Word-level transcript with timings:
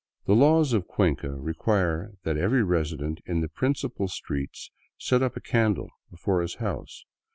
The 0.25 0.33
laws 0.33 0.73
of 0.73 0.87
Cuenca 0.87 1.29
require 1.35 2.13
that 2.23 2.35
every 2.35 2.63
resident 2.63 3.19
in 3.27 3.41
the 3.41 3.47
prin 3.47 3.75
cipal 3.75 4.09
streets 4.09 4.71
set 4.97 5.21
up 5.21 5.37
a 5.37 5.41
candle 5.41 5.89
before 6.09 6.41
his 6.41 6.55
house. 6.55 7.05